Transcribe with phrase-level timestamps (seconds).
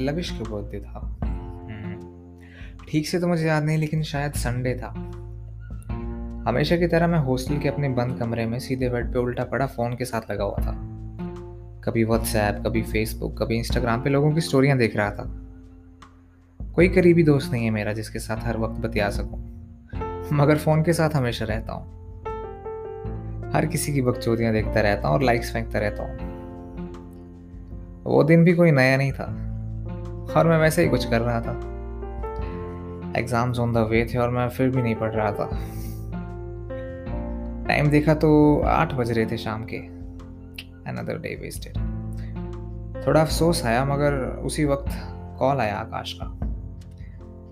[0.00, 2.40] Lavish का birthday था। हम्म,
[2.88, 4.88] ठीक से तो मुझे याद नहीं लेकिन शायद संडे था।
[6.48, 9.66] हमेशा की तरह मैं हॉस्टल के अपने बंद कमरे में सीधे बेड पे उल्टा पड़ा
[9.66, 10.72] फ़ोन के साथ लगा हुआ था।
[11.84, 15.46] कभी व्हाट्सएप कभी फेसबुक कभी इंस्टाग्राम पे लोगों की स्टोरियाँ देख रहा था।
[16.74, 19.38] कोई करीबी दोस्त नहीं है मेरा जिसके साथ हर वक्त बतिया सकूँ।
[20.32, 22.00] मगर फ़ोन के साथ हमेशा रहता हूँ।
[23.52, 26.30] हर किसी की बकचोदियाँ देखता रहता हूँ और लाइक्स फेंकता रहता हूँ।
[28.04, 29.49] वो दिन भी कोई नया नहीं था।
[30.36, 31.52] और मैं वैसे ही कुछ कर रहा था।
[33.16, 35.50] एग्ज़ाम्स ऑन द वे थे और मैं फिर भी नहीं पढ़ रहा था।
[37.68, 39.76] टाइम देखा तो आठ बज रहे थे शाम के।
[40.90, 41.78] अनदर डे वेस्टेड
[43.06, 44.88] थोड़ा अफसोस आया, मगर उसी वक्त
[45.38, 46.38] कॉल आया आकाश का।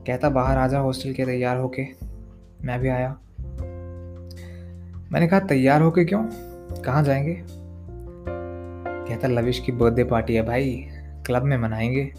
[0.06, 1.86] कहता, बाहर आजा हॉस्टल के तैयार होके।
[2.64, 3.18] मैं भी आया।
[5.12, 6.24] मैंने कहा, तैयार होके क्यों?
[6.82, 7.42] कहाँ जाएँगे?
[9.08, 10.88] कहता, लविश की बर्थडे पार्टी है भाई।
[11.26, 12.12] क्लब में मनाएँगे।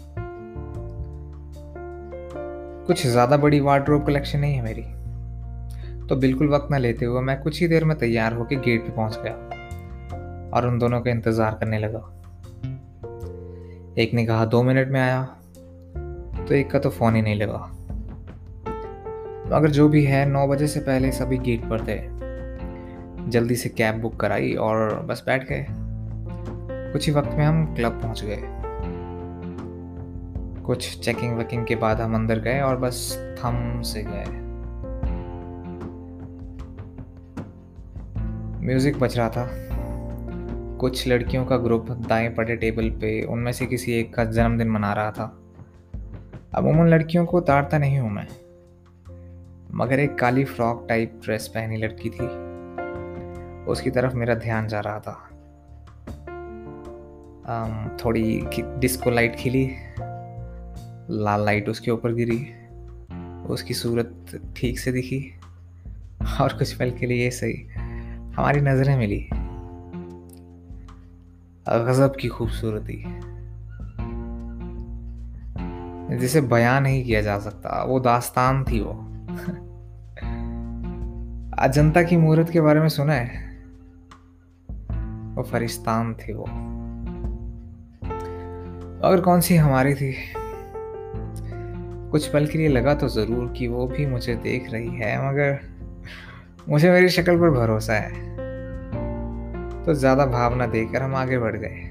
[2.90, 4.82] कुछ ज़्यादा बड़ी वार्ड्रोब कलेक्शन नहीं है मेरी।
[6.06, 8.92] तो बिल्कुल वक्त ना लेते हुए मैं कुछ ही देर में तैयार होकर गेट पे
[8.92, 9.32] पहुँच गया
[10.54, 11.98] और उन दोनों का इंतज़ार करने लगा।
[13.98, 15.22] एक ने कहा, दो मिनट में आया।
[16.48, 17.58] तो एक का तो फ़ोन ही नहीं लगा।
[19.56, 22.00] मगर जो भी है, नौ बजे से पहले सभी गेट पर थे।
[23.30, 25.66] जल्दी से कैब बुक कराई और बस बैठ गए।
[26.92, 28.59] कुछ ही वक्त में हम क्लब पहुँच गए।
[30.70, 34.24] कुछ चेकिंग वेकिंग के बाद हम अंदर गए और बस थम से गए।
[38.66, 39.50] म्यूज़िक बज रहा था।
[40.76, 44.92] कुछ लड़कियों का ग्रुप दाएँ पड़े टेबल पे, उनमें से किसी एक का जन्मदिन मना
[44.92, 45.24] रहा था।
[46.54, 48.26] अब अमूमन लड़कियों को उतारता नहीं हूँ मैं।
[49.74, 52.26] मगर एक काली फ्रॉक टाइप ड्रेस पहनी लड़की थी।
[53.64, 55.26] उसकी तरफ़ मेरा ध्यान जा रहा था।
[58.04, 58.46] थोड़ी
[58.78, 59.76] डिस्को लाइट खिली।
[61.10, 62.48] लाल लाइट उसके ऊपर गिरी।
[63.46, 65.34] उसकी सूरत ठीक से दिखी
[66.40, 67.68] और कुछ पल के लिए सही
[68.34, 69.28] हमारी नज़रें मिली।
[71.68, 73.04] गजब की खूबसूरती
[76.18, 78.92] जिसे बयान नहीं किया जा सकता, वो दास्तान थी वो।
[81.58, 83.56] अजंता की मूर्त के बारे में सुना है?
[85.36, 86.44] वो फरिस्तान थी वो।
[89.08, 90.14] और कौन सी हमारी थी?
[92.10, 95.58] कुछ पल के लिए लगा तो ज़रूर कि वो भी मुझे देख रही है, मगर
[96.68, 98.28] मुझे मेरी शक्ल पर भरोसा है।
[99.84, 101.88] तो ज़्यादा भावना देकर हम आगे बढ़ गए।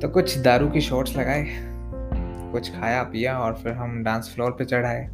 [0.00, 1.46] तो कुछ दारू की शॉट्स लगाए,
[2.52, 5.08] कुछ खाया, पिया और फिर हम डांस फ्लोर पे चढ़ाए।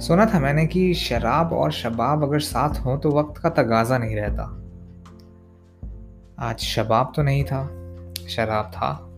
[0.00, 4.16] सुना था मैंने कि शराब और शबाब अगर साथ हो तो वक्त का तगाजा नहीं
[4.16, 4.44] रहता।
[6.40, 7.64] आज शबाब तो नहीं था,
[8.28, 9.09] शराब था।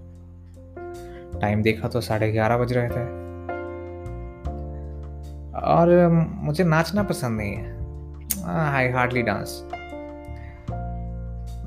[1.41, 3.22] टाइम देखा तो साढ़े ग्यारह बज रहे थे।
[5.60, 7.82] और मुझे नाचना पसंद नहीं है।
[8.75, 9.69] आई हार्डली डांस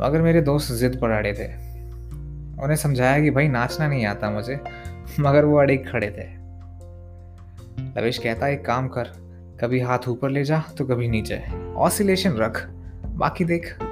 [0.01, 1.65] मगर मेरे दोस्त जिद पर अड़े थे।
[2.63, 4.59] उन्हें समझाया कि भाई, नाचना नहीं आता मुझे,
[5.19, 6.45] मगर वो अड़े खड़े थे।
[7.99, 9.03] लवेश कहता, एक काम कर,
[9.61, 11.43] कभी हाथ ऊपर ले जा तो कभी नीचे।
[11.75, 12.69] ऑसिलेशन रख,
[13.05, 13.77] बाकी देख।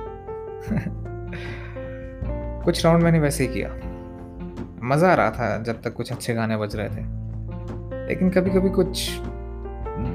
[2.66, 3.82] कुछ राउंड मैंने वैसे ही किया।
[4.83, 7.01] मज़ा आ रहा था जब तक कुछ अच्छे गाने बज रहे थे।
[8.07, 9.09] लेकिन कभी कभी कुछ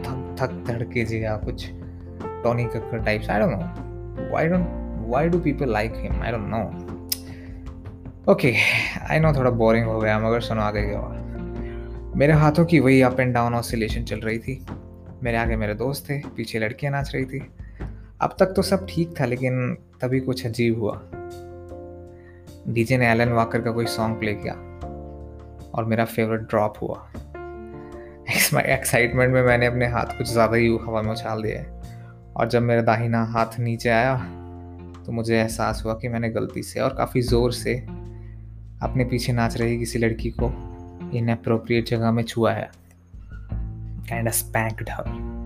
[0.05, 1.69] थक थक धड़के जी या कुछ
[2.43, 4.67] Tony Kakkar types I don't know why don't
[5.09, 6.63] why do people like him I don't know
[8.33, 8.55] okay
[9.11, 11.01] I know थोड़ा बोरिंग हो गया, मगर सुनो आगे क्या
[12.17, 14.65] मेरे हाथों की वही अप एंड डाउन ऑसिलेशन चल रही थी।
[15.23, 17.41] मेरे आगे मेरे दोस्त थे, पीछे लड़कियाँ नाच रही थी।
[18.21, 21.01] अब तक तो सब ठीक था, लेकिन तभी कुछ अजीब हुआ।
[22.69, 24.55] डीजे ने एलन वाकर का कोई सॉन्ग प्ले किया
[25.75, 27.11] और मेरा फेवरेट ड्रॉप हुआ।
[28.59, 31.63] एक्साइटमेंट में मैंने अपने हाथ कुछ ज़्यादा ही हवा में उछाल दिया
[32.37, 34.17] और जब मेरा दाहिना हाथ नीचे आया
[35.07, 37.77] तो मुझे एहसास हुआ कि मैंने गलती से और काफ़ी ज़ोर से
[38.83, 40.53] अपने पीछे नाच रही किसी लड़की को
[41.15, 42.71] इन अप्रोप्रिएट जगह में छुआ है।
[44.11, 45.39] काइंड स्पैंक्ड हर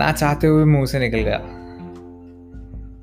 [0.00, 1.38] ना चाहते हुए मुँह से निकल गया।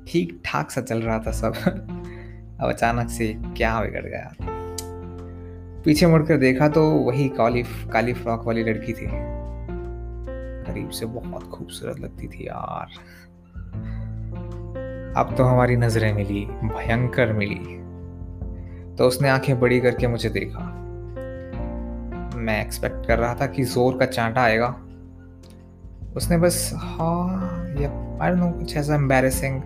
[0.08, 1.54] ठीक ठाक सा चल रहा था सब।
[2.60, 4.34] अब अचानक से क्या बिगड़ गया
[5.84, 9.06] पीछे मुड़कर देखा तो वही काली काली फ्रॉक वाली लड़की थी।
[10.66, 12.86] करीब से बहुत खूबसूरत लगती थी यार।
[15.16, 17.78] अब तो हमारी नज़रें मिली, भयंकर मिली।
[18.96, 20.64] तो उसने आँखें बड़ी करके मुझे देखा।
[22.36, 24.87] मैं एक्सपेक्ट कर रहा था कि ज़ोर का चांटा आएगा।
[26.16, 29.62] उसने बस हाँ या आई नो, कुछ ऐसा एम्बेरसिंग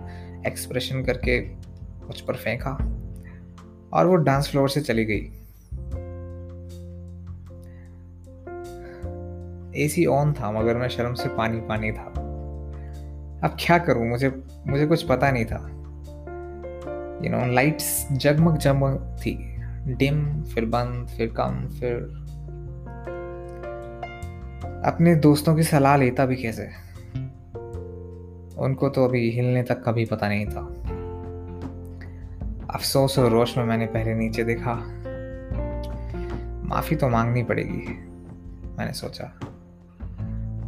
[0.47, 1.39] एक्सप्रेशन करके
[2.07, 2.71] कुछ पर फेंका
[3.93, 5.31] और वो डांस फ्लोर से चली गई।
[9.75, 12.13] एसी ऑन था, मगर मैं शर्म से पानी पानी था।
[13.43, 15.69] अब क्या करूँ, मुझे मुझे कुछ पता नहीं था।
[17.25, 19.55] यू नो लाइट्स जगमग जगमग थी।
[19.87, 22.22] डिम फिर बंद, फिर कम, फिर
[24.85, 26.69] अपने दोस्तों की सलाह लेता भी कैसे?
[28.57, 30.59] उनको तो अभी हिलने तक कभी पता नहीं था।
[32.73, 34.73] अफसोस और रोश में मैंने पहले नीचे देखा।
[36.63, 37.87] माफ़ी तो मांगनी पड़ेगी,
[38.77, 39.39] मैंने सोचा।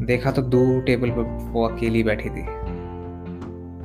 [0.01, 1.21] देखा तो दूर टेबल पर
[1.51, 2.43] वो अकेली बैठी थी।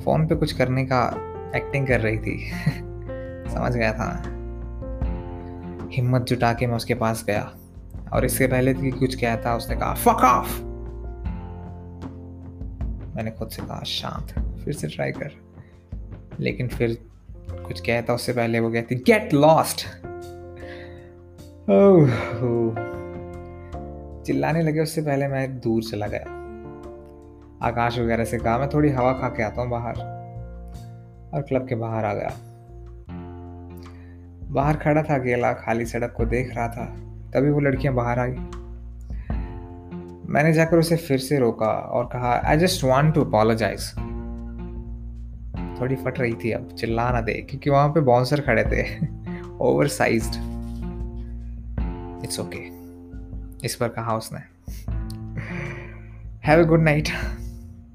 [0.05, 1.17] फ़ोन पे कुछ करने का
[1.57, 2.53] एक्टिंग कर रही थी।
[3.51, 4.23] समझ गया था।
[5.91, 7.53] हिम्मत जुटा के मैं उसके पास गया।
[8.13, 10.63] और इससे पहले कि कुछ कहता उसने कहा फक ऑफ़
[13.17, 15.31] मैंने खुद से कहा, शांत फिर से ट्राई कर।
[16.41, 17.09] लेकिन फिर
[17.51, 19.87] कुछ कहता उससे पहले वो कहती गेट लॉस्ट
[24.27, 26.41] चिल्लाने लगे, उससे पहले मैं दूर चला गया।
[27.63, 29.95] आकाश वगैरह से कहा, मैं थोड़ी हवा खा के आता हूँ बाहर।
[31.35, 32.31] और क्लब के बाहर आ गया।
[34.51, 38.27] बाहर खड़ा था, अकेला, खाली सड़क को देख रहा था। तभी वो लड़कियाँ बाहर आ
[38.27, 38.59] गई।
[40.33, 43.91] मैंने जाकर उसे फिर से रोका और कहा I just want to apologise
[45.81, 48.83] थोड़ी फट रही थी अब चिल्ला ना दे, क्योंकि वहाँ पे बाउंसर खड़े थे।
[49.61, 50.29] ओवर साइज़
[52.25, 52.59] इट्स ओके
[53.67, 54.41] इस पर कहा उसने।
[56.47, 57.09] हैव ए गुड नाइट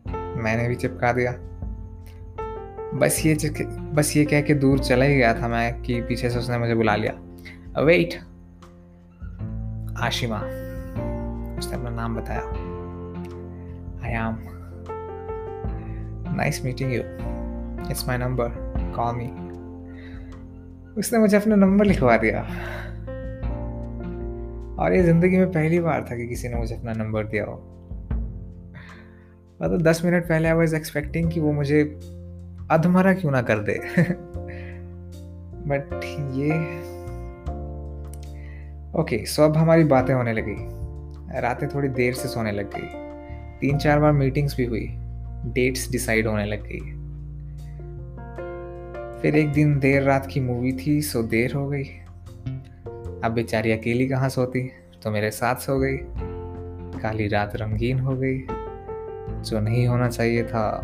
[0.07, 1.31] मैंने भी चिपका दिया।
[2.99, 3.35] बस ये
[3.93, 6.75] बस ये कह के दूर चला ही गया था मैं कि पीछे से उसने मुझे
[6.75, 8.19] बुला लिया। वेट
[9.97, 10.37] आशिमा।
[11.59, 12.41] उसने अपना नाम बताया।
[14.05, 14.37] I am
[16.35, 16.99] nice meeting you
[17.89, 18.47] it's my number
[18.95, 19.27] call me
[20.99, 22.41] उसने मुझे अपना नंबर लिखवा दिया।
[24.83, 27.53] और ये ज़िंदगी में पहली बार था कि किसी ने मुझे अपना नंबर दिया हो।
[29.61, 31.83] मतलब दस मिनट पहले आई वॉज़ एक्सपेक्टिंग कि वो मुझे
[32.71, 33.73] अधमरा क्यों ना कर दे।
[35.67, 36.01] बट
[36.35, 36.49] ये
[38.95, 40.55] ओके सो अब हमारी बातें होने लगी।
[41.41, 42.87] रातें थोड़ी देर से सोने लग गई।
[43.61, 44.95] तीन चार बार मीटिंग्स भी हुई।
[45.45, 46.79] डेट्स डिसाइड होने लग गई।
[49.21, 51.83] फिर एक दिन देर रात की मूवी थी सो देर हो गई।
[53.23, 54.71] अब बेचारी अकेली कहाँ सोती?
[55.03, 55.97] तो मेरे साथ सो गई।
[57.01, 58.43] काली रात रंगीन हो गई।
[59.43, 60.81] जो नहीं होना चाहिए था,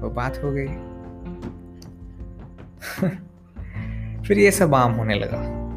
[0.00, 0.66] वो बात हो गई।
[4.28, 5.69] फिर ये सब आम होने लगा।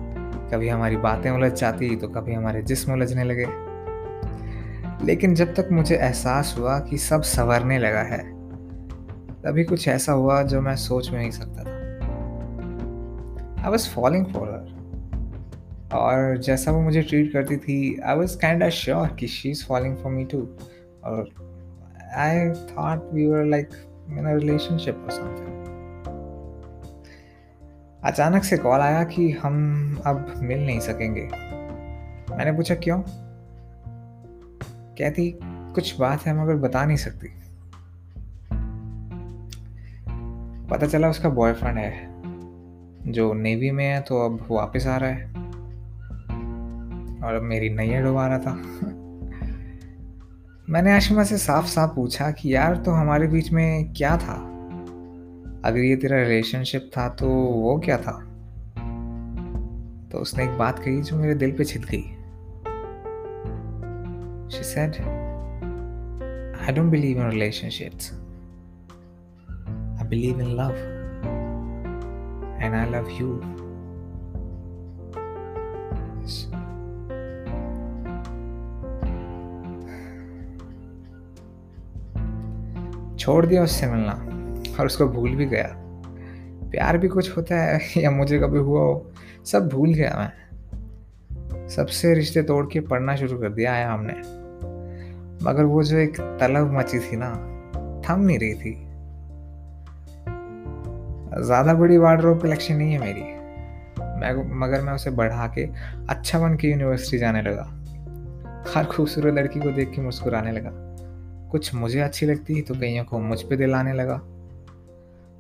[0.53, 3.45] कभी हमारी बातें उलझ जाती तो कभी हमारे जिस्म उलझने लगे।
[5.05, 8.33] लेकिन जब तक मुझे एहसास हुआ कि सब संवरने लगा है,
[9.41, 11.71] तभी कुछ ऐसा हुआ जो मैं सोच में नहीं सकता था।
[13.63, 14.73] I was following for her
[15.93, 19.97] और जैसा वो मुझे ट्रीट करती थी आई वॉज़ काइंड श्योर कि she is following
[19.97, 20.47] for me too
[21.03, 21.29] और
[22.15, 23.69] I thought we were like
[24.09, 25.62] in relationship और समथिंग
[28.05, 31.29] अचानक से कॉल आया कि हम अब मिल नहीं सकेंगे।
[32.35, 33.03] मैंने पूछा, क्यों?
[34.97, 37.27] कहती, कुछ बात है, मगर बता नहीं सकती।
[40.69, 42.07] पता चला उसका बॉयफ्रेंड है,
[43.11, 45.25] जो नेवी में है तो अब वापस आ रहा है।
[47.21, 48.53] और अब मेरी नैया डुबा रहा था।
[50.69, 54.52] मैंने आशिमा से साफ़ साफ़ पूछा कि, यार तो हमारे बीच में क्या था?
[55.65, 58.11] अगर ये तेरा रिलेशनशिप था तो वो क्या था?
[60.11, 62.01] तो उसने एक बात कही जो मेरे दिल पे छिद गई।
[64.49, 64.95] She said
[66.61, 68.11] I don't believe in relationships
[70.01, 70.75] I believe in love
[72.63, 73.39] and I love you
[83.17, 84.32] छोड़ दिया उससे मिलना।
[84.79, 85.75] और उसको भूल भी गया।
[86.71, 89.11] प्यार भी कुछ होता है, या मुझे कभी हुआ हो,
[89.45, 94.13] सब भूल गया मैं। सबसे रिश्ते तोड़ के पढ़ना शुरू कर दिया आया हमने।
[95.45, 97.29] मगर वो जो एक तलब मची थी ना,
[98.09, 98.87] थम नहीं रही थी।
[101.45, 103.21] ज़्यादा बड़ी वार्ड्रोब कलेक्शन नहीं है मेरी।
[104.19, 105.63] मैं मगर मैं उसे बढ़ा के
[106.09, 107.63] अच्छा बन के यूनिवर्सिटी जाने लगा।
[108.75, 110.69] हर खूबसूरत लड़की को देख के मुस्कुराने लगा।
[111.51, 114.21] कुछ मुझे अच्छी लगती तो कईयों को मुझ पे दिलाने लगा।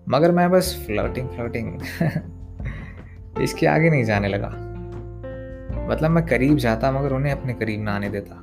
[0.09, 1.81] मगर मैं बस फ्लर्टिंग फ्लर्टिंग
[3.41, 4.49] इसके आगे नहीं जाने लगा।
[5.87, 8.35] मतलब मैं करीब जाता मगर उन्हें अपने करीब ना आने देता।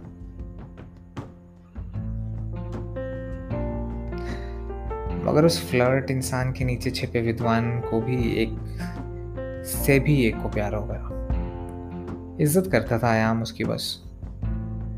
[5.25, 8.57] मगर उस फ्लर्ट इंसान के नीचे छिपे विद्वान को भी एक,
[9.67, 11.09] से भी एक को प्यार हो गया।
[12.40, 14.02] इज़्ज़त करता था आयाम उसकी बस।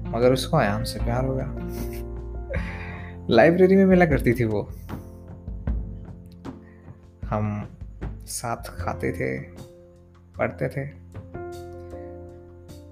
[0.09, 1.57] मगर उसको आयाम से प्यार हो गया।
[3.31, 4.69] लाइब्रेरी में मिला करती थी वो।
[7.33, 7.69] हम
[8.27, 9.39] साथ खाते थे,
[10.39, 10.85] पढ़ते थे।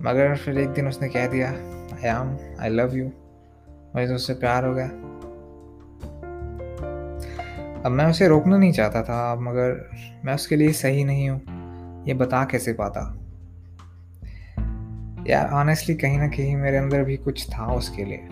[0.02, 3.04] मगर फिर एक दिन उसने कह दिया I am I love you
[3.94, 4.88] मुझे तो उससे प्यार हो गया।
[7.84, 9.90] अब मैं उसे रोकना नहीं चाहता था, मगर
[10.24, 11.40] मैं उसके लिए सही नहीं हूँ।
[12.06, 13.00] ये बता कैसे पाता?
[15.26, 18.28] यार ऑनेस्टली कहीं ना कहीं मेरे अंदर भी कुछ था उसके लिए।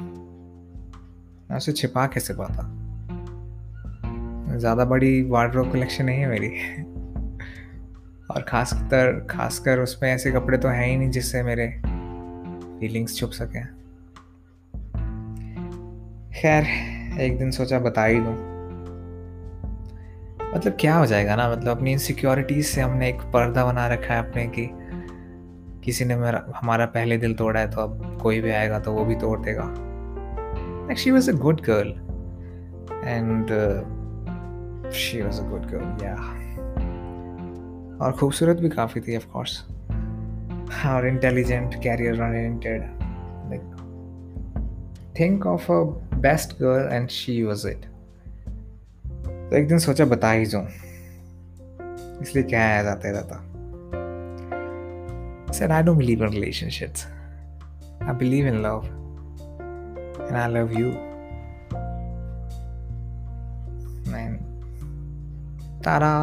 [1.51, 2.78] मैं उसे छिपा कैसे पाता?
[4.51, 6.49] ज़्यादा बड़ी वार्ड्रोब कलेक्शन नहीं है मेरी।
[8.31, 11.67] और खासकर खासकर उसमें ऐसे कपड़े तो हैं ही नहीं जिससे मेरे
[12.81, 13.61] फीलिंग्स छुप सके।
[16.41, 16.67] खैर,
[17.21, 18.35] एक दिन सोचा बता ही दूँ।
[20.55, 24.29] मतलब क्या हो जाएगा ना मतलब अपनी इनसिक्योरिटीज से हमने एक पर्दा बना रखा है
[24.29, 24.69] अपने की
[25.85, 29.05] किसी ने मेरा, हमारा पहले दिल तोड़ा है तो अब कोई भी आएगा तो वो
[29.05, 31.91] भी तोड़ देगा। She was a good girl
[33.05, 33.51] and
[34.93, 36.15] she was a good girl yeah
[38.05, 39.65] और खूबसूरत भी काफ़ी थी ऑफ़ कोर्स
[40.87, 42.83] और intelligent career oriented
[43.51, 43.61] like
[45.21, 45.81] think of a
[46.15, 47.81] best girl and she was it
[49.51, 50.67] तो एक दिन सोचा, बता ही जाऊँ
[52.23, 53.45] इसलिए क्या आया जाता रहता
[55.53, 57.07] said, I don't believe in relationships.
[58.01, 58.87] I believe in love.
[60.29, 61.08] And I love you.
[65.83, 66.15] তারা